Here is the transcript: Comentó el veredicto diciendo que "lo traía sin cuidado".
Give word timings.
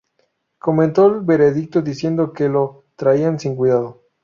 Comentó 0.57 1.05
el 1.09 1.19
veredicto 1.19 1.83
diciendo 1.83 2.33
que 2.33 2.49
"lo 2.49 2.85
traía 2.95 3.37
sin 3.37 3.55
cuidado". 3.55 4.01